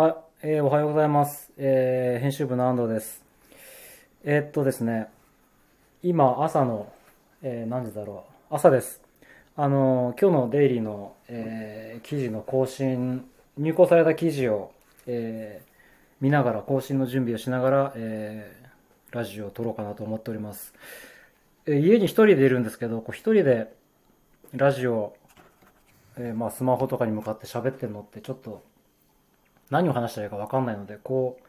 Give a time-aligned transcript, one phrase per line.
[0.00, 1.52] は、えー、おはようございます。
[1.58, 3.22] えー、編集部の安藤です。
[4.24, 5.08] えーっとですね、
[6.02, 6.90] 今朝の、
[7.42, 8.54] えー何時だろう。
[8.54, 9.02] 朝です。
[9.56, 13.26] あの今日のデイリーの、えー記事の更新、
[13.58, 14.72] 入稿された記事を、
[15.06, 15.70] えー
[16.22, 20.72] 見ながら、更新の準備をしながら、えーラジオを撮ろうかなと思っております。
[21.66, 23.70] えー家に一人でいるんですけど、こう一人で
[24.54, 25.14] ラジオ、
[26.16, 28.62] えーまあスマホとかに向かって喋ってるのってちょっと
[29.70, 31.46] 何を話したらいいか分かんないので、こう、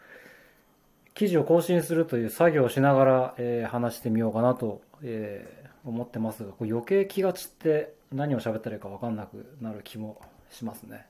[1.13, 10.21] 記事を更新するという作業をしながら、えー話してみようかなと、えー思ってますが、こう余計気が散って何を喋ったらいいか分かんなくなる気も
[10.51, 11.05] しますね。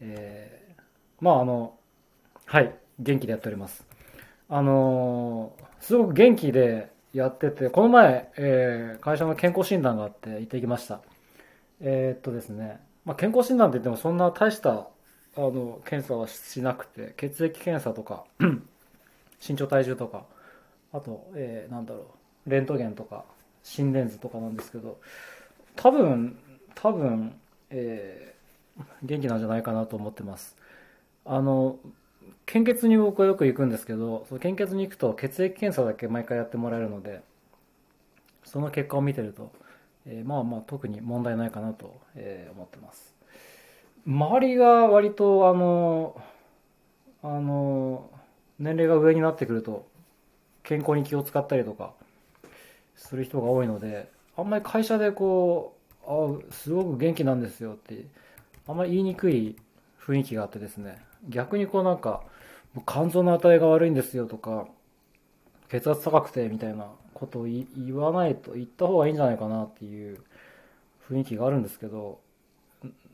[0.00, 0.82] えー
[1.20, 1.78] まああの、
[2.44, 3.86] はい、元気でやっております。
[4.48, 11.00] あのすごく元気でやってて、この前、え会社の健康診断があって行ってきました。
[11.80, 14.88] えっとですね、まあ、健康診断って言ってもそんな大した
[15.36, 18.24] あの検査はしなくて血液検査とか
[19.46, 20.24] 身長体重とか
[20.92, 22.14] あと、えーなんだろ
[22.46, 23.24] うレントゲンとか
[23.62, 25.00] 心電図とかなんですけど
[25.76, 26.38] 多分
[26.74, 27.34] 多分、
[27.70, 28.36] えー
[29.02, 30.56] 元気なんじゃないかなと思ってます。
[31.24, 31.78] あの
[32.46, 37.22] 献血に僕はよく行くんですけどその献血に行くと血液検査だけ毎回やってもらえるので
[38.44, 39.52] その結果を見てると、
[40.06, 43.15] えーまあまあ特に問題ないかなと、えー思ってます。
[44.06, 46.20] 周りが割とあの
[47.22, 48.08] あの
[48.58, 49.86] 年齢が上になってくると
[50.62, 51.92] 健康に気を使ったりとか
[52.94, 58.04] する人が多いのであんまり会社でこうあすごく元気なんですよって
[58.68, 59.56] あんまり言いにくい
[60.00, 60.98] 雰囲気があってですね。
[61.28, 62.22] 逆にこうなんか
[62.86, 64.68] 肝臓の値が悪いんですよとか
[65.68, 70.22] 血圧高くてみたいなことを言わないと言った方がいいんじゃないかなっていう
[71.10, 72.20] 雰囲気があるんですけど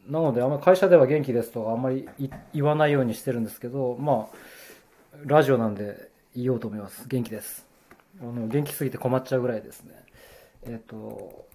[0.09, 2.09] なのであんま会社では元気ですとかあんまり
[2.53, 4.37] 言わないようにしてるんですけどまあ
[5.25, 7.07] ラジオなんで言おうと思います。
[7.07, 7.67] 元気です。
[8.21, 9.93] あの元気すぎて困っちゃうぐらいですね。
[10.65, 11.47] えっ、と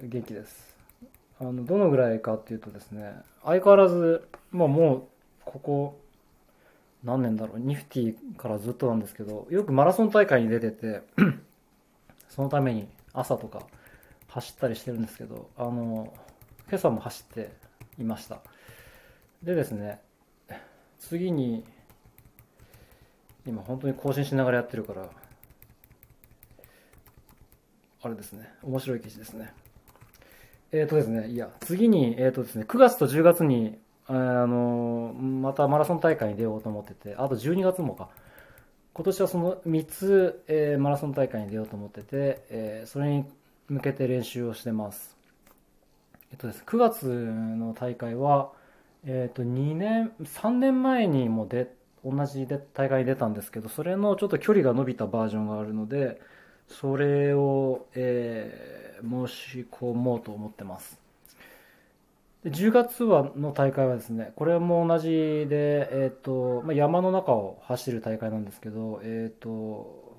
[0.00, 0.76] 元気です。
[1.40, 3.12] あのどのぐらいかっていうとですね
[3.44, 5.02] 相変わらず、まあ、もう
[5.44, 6.00] ここ
[7.02, 7.58] 何年だろう。
[7.58, 11.02] ニフティからずっとなんですけどよくマラソン大会に出てて
[12.28, 13.62] そのために朝とか
[14.28, 16.12] 走ったりしてるんですけどあの
[16.68, 17.50] 今朝も走って
[17.98, 18.40] いました。
[19.42, 20.00] でですね
[20.98, 21.64] 次に
[23.46, 25.08] 今本当に更新しながらやってるから
[28.02, 29.52] あれですね面白い記事ですね。
[30.72, 38.08] えっ、とですねいや次にえっ、とですね9月と10月にあのまたマラソン大会に出ようと思っててあと12月もか。
[38.94, 43.26] 今年はその3つ、えーマラソン大会に出ようと思ってて、えーそれに
[43.68, 45.15] 向けて練習をしてます。
[46.30, 46.62] えっとです。
[46.66, 48.52] 9月の大会は、
[49.04, 51.72] えっと2年3年前にもで
[52.04, 56.20] 同じで大会に出たんですけどそれのちょっと距離が伸びたバージョンがあるので
[56.68, 60.98] それを、えー申し込もうと思ってます。
[62.42, 70.16] で10月はの大会はですねこれも同じで、えっとまあ、山の中を走る大会なんですけど、えっと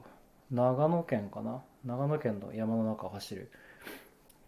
[0.51, 1.63] 長野県かな？
[1.85, 3.49] 長野県の山の中を走る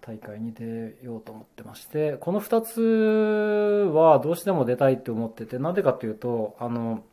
[0.09, 7.03] 大会に出ようと思ってましてこの2つはどうしても出たいって思っててなんでかっていうとあの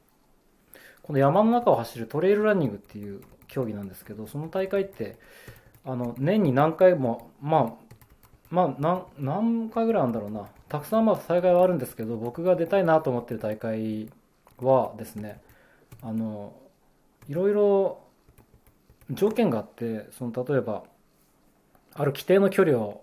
[1.03, 5.19] この山の中を走るトレイルランニングっていう競技なんですけどその大会って
[5.85, 7.87] あの年に何回もまあ
[8.49, 10.47] まあ何回ぐらいあるんだろうな。
[10.69, 14.11] たくさんまあ大会はあるんですけど僕が出たいなと思ってる大会
[14.59, 15.41] はですね
[16.03, 16.55] あの
[17.29, 18.01] いろいろ
[19.11, 20.85] 条件があってその例えば
[21.99, 23.03] ある規定の距離を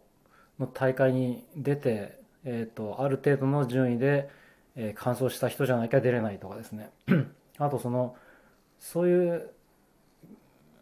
[0.59, 4.29] の大会に出て、えー、とある程度の順位で、
[4.75, 6.89] えー完走した人じゃなきゃ出れないとかですね。
[7.57, 8.15] あとその
[8.79, 9.49] そういう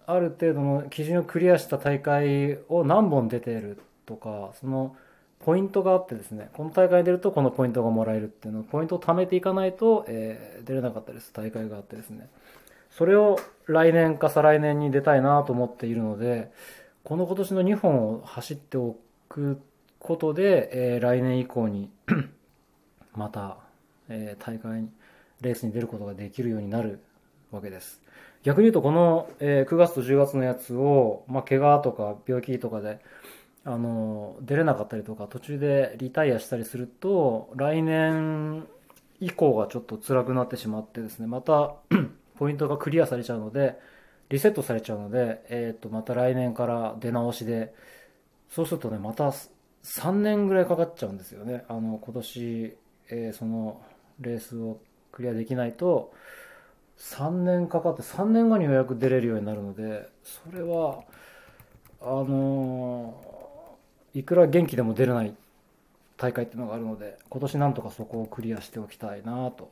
[0.08, 4.96] ある程度の基準をクリアした大会を何本出てるとかその
[5.40, 6.50] ポイントがあってですね。
[6.54, 12.30] この大会に出るとこのポイントがもらえるっていうのポイントを貯めていかないと、えー出れなかったです大会があってですね。
[12.92, 16.52] それを来年か再来年に出たいなと思っているので
[17.04, 18.96] この今年の2本を走ってお
[19.28, 19.60] く
[20.00, 21.90] ことで、えー来年以降に
[23.16, 23.58] また、
[24.10, 24.90] えー大会に
[25.42, 27.00] レースに出ることができるようになる
[27.52, 28.02] わけです。
[28.44, 33.00] 逆に言うとこの、えー9月と10月のやつを、まあ、怪我とか病気とかで
[33.64, 38.68] あの出れなかったりとか途中でリタイアしたりすると来年
[39.20, 41.76] 以降がちょっと辛くなってしまってですねまた
[42.38, 43.78] ポイントがクリアされちゃうので
[44.32, 47.74] リセットされちゃうので、えー、とまた来年から出直しで
[48.50, 49.32] そうするとねまた
[49.84, 52.78] 3年ぐらいかかっちゃうんですよねあの今年、
[53.10, 53.82] えーその
[54.22, 54.80] レースを
[55.12, 56.14] クリアできないと、
[56.98, 61.04] 3年かかって3年後にようやく出れるようになるので、それは、
[62.02, 63.32] あのー
[64.14, 65.34] いくら元気でも出れない
[66.18, 69.72] 大会っていうのがあるので、今年なんとかそこをクリアしておきたいなと、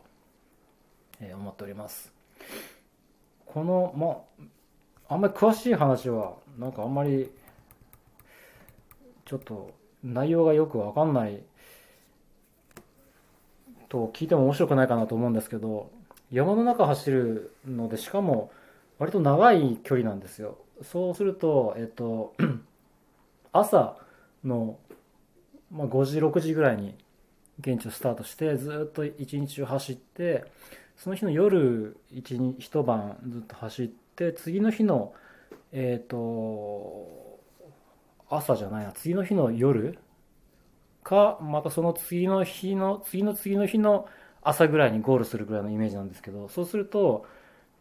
[1.20, 2.14] えー思っております。
[3.54, 4.46] この、ま
[5.10, 7.32] あ、あんまり詳しい話は、なんかあんまり、
[9.26, 9.72] ちょっと
[10.04, 11.42] 内容がよくわかんない
[13.90, 15.92] と聞いても面白くないかなと思うんですけど、
[16.32, 18.52] 山の中走るので、しかも
[19.00, 20.58] 割と長い距離なんですよ。
[20.84, 22.36] そうすると、えっと、
[23.52, 23.98] 朝
[24.44, 24.78] の、
[25.72, 26.96] ま、5時、6時ぐらいに
[27.60, 30.46] 現地をスタートして、ずっと一日中走って、
[30.98, 35.14] その日の夜一晩ずっと走って、次の日の、
[35.72, 37.40] えっと、
[38.30, 39.98] 朝じゃないな、次の日の夜
[41.04, 44.08] か、またその次の日の、次の次の日の
[44.42, 47.26] 朝ぐらいにゴールするぐらいのイメージなんですけど、そうすると、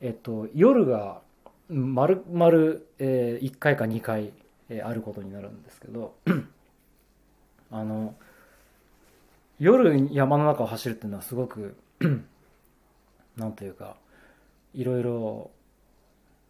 [0.00, 1.20] えっと、夜が
[1.68, 4.32] 丸々、え1回か2回、
[4.68, 6.14] えーあることになるんですけど、
[7.70, 8.14] あの、
[9.58, 11.76] 夜山の中を走るっていうのはすごく、
[13.36, 13.96] なんというか、
[14.74, 15.50] いろいろ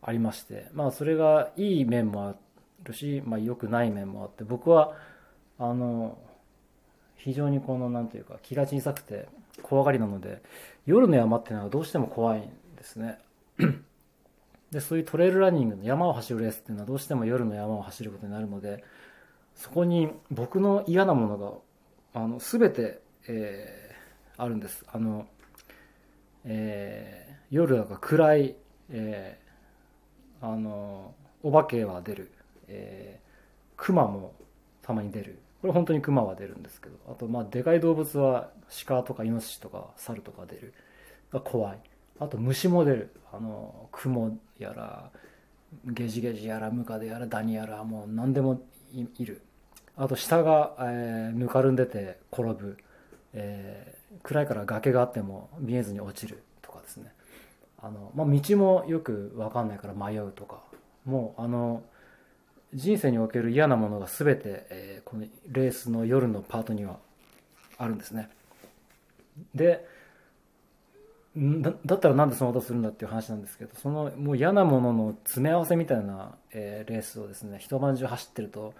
[0.02, 2.34] ありまして、まあそれがいい面もあ
[2.84, 4.94] るし、まあ良くない面もあって、僕は、
[5.58, 6.19] あの、
[7.16, 9.28] 非常にこの、なんというか、気が小さくて
[9.62, 10.43] 怖がりなので、
[10.87, 12.43] 夜の山っていうのはどうしても怖いん
[12.76, 13.19] ですね。
[14.70, 18.84] で、そういうトレイルランニングの山を走るレースっていうのはどうしても夜の山を走ることになるので、
[19.55, 21.52] そこに僕の嫌なものが、
[22.14, 23.88] あの、すべて、えー
[24.40, 24.84] あるんです。
[24.93, 25.26] あの、
[26.44, 28.56] えー夜だか暗い、
[28.90, 32.32] えーあの、お化けは出る、
[32.69, 33.28] えー
[33.76, 34.34] 熊も
[34.82, 35.38] たまに出る。
[35.60, 38.50] これ本当に熊は出るんですけど、あと、まあ、でかい動物は
[38.87, 40.75] 鹿とかイノシシとか猿とか出る。
[41.44, 41.81] 怖い。
[42.20, 43.10] あと虫も出る。
[43.32, 45.10] あの、雲やら、
[45.87, 48.62] ゲジゲジやら、ムカデやら、ダニやら、もう何でも
[48.93, 49.43] いる。
[49.99, 52.79] あと下が、えーぬかるんでて転ぶ。
[53.35, 57.12] えー暗いから崖があっても見えずに落ちるとかですね。
[57.81, 60.62] あの、まあ、道もよくわかんないから迷うとか。
[61.05, 61.83] もう、あの、
[62.75, 66.99] 人生における嫌なものが全て、えーこのレースの夜のパートには
[67.77, 68.31] あるんですね。
[69.55, 69.87] で、
[71.37, 78.75] だだったらなんでそのことするんだっていう話なんですけどそのもう嫌なものの詰め合わせみたいな、えーレースをですね一晩中走ってると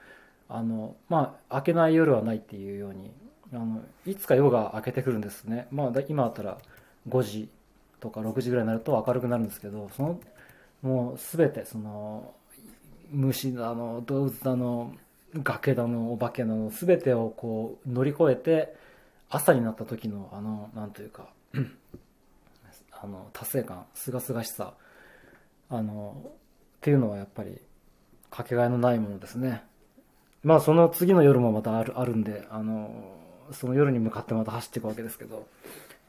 [0.49, 3.12] あのまあ明けない夜はないっていうように
[3.53, 5.69] あのいつか夜が明けてくるんですね。
[5.71, 6.59] まあ今だったら
[7.09, 7.49] 5時
[8.00, 10.21] とか6時ぐらいになると明るくなるんですけどその
[10.83, 12.35] もう全てその
[13.11, 14.95] 虫だの動物だの
[15.35, 18.75] 崖だのお化けだの全てをこう乗り越えて
[19.31, 21.29] 朝になった時のあのなんというか
[22.93, 24.75] あの達成感すがすがしさ
[25.71, 26.31] あのっ
[26.81, 27.59] ていうのはやっぱり
[28.31, 29.62] かけがえのないものですね。
[30.49, 32.91] まあその次の夜もまたあるあるんであの
[33.53, 35.47] その夜に向かってまた走っていくわけですけど、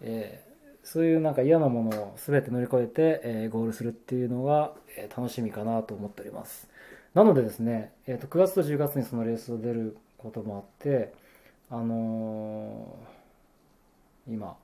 [0.02, 0.50] えー
[0.82, 6.68] そういうなんか嫌なものを全て乗り越えて、えーゴールするっていうのが、えー楽しみかなと思っております。
[7.14, 11.14] なのでですね、えー、と9月と10月にそのレースを出ることもあって
[11.70, 14.56] あのー今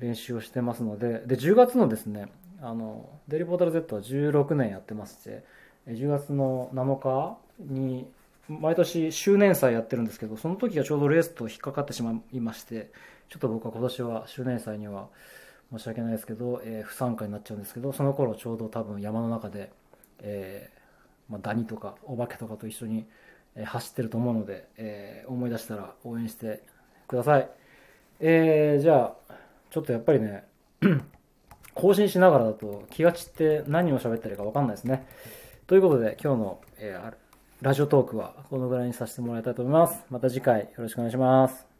[0.00, 2.26] 練習をしてますのでで10月のですね
[2.60, 5.44] あのデリポータル Z は16年やってまして
[5.86, 8.06] 10月の7日に
[8.48, 12.90] 毎年周年祭やってるんですけどその時がちょうどレースと引っかかってしまいまして
[13.28, 15.08] ちょっと僕は今年は周年祭には
[15.72, 19.72] 申し訳ないですけど、えー不参加になっちゃうんですけどその頃ちょうど多分山の中で、
[20.20, 23.06] えーまあ、ダニとかお化けとかと一緒に、
[23.64, 26.62] 走ってると思うので、えー思い出したら応援して
[27.08, 27.48] ください、
[28.20, 29.34] えーじゃあ
[29.70, 30.44] ちょっとやっぱりね
[31.74, 35.06] 更新しながらだと気が散って何を喋ったらいいか分かんないですね。
[35.66, 37.21] ということで今日の、えー
[37.62, 40.04] ラジオトークはこのぐらいにさせてもらいたいと思います。
[40.10, 41.71] また次回よろしくお願いします。